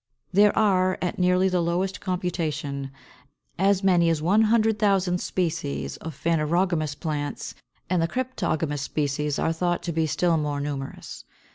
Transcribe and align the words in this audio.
527. 0.33 0.33
There 0.49 0.57
are, 0.57 0.97
at 0.99 1.19
nearly 1.19 1.47
the 1.47 1.61
lowest 1.61 2.01
computation, 2.01 2.89
as 3.59 3.83
many 3.83 4.09
as 4.09 4.19
one 4.19 4.41
hundred 4.41 4.79
thousand 4.79 5.19
species 5.21 5.97
of 5.97 6.15
phanerogamous 6.19 6.95
plants, 6.99 7.53
and 7.87 8.01
the 8.01 8.07
cryptogamous 8.07 8.81
species 8.81 9.37
are 9.37 9.53
thought 9.53 9.83
to 9.83 9.91
be 9.93 10.07
still 10.07 10.37
more 10.37 10.59
numerous. 10.59 11.23